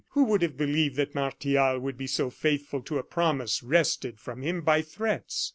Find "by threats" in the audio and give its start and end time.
4.61-5.47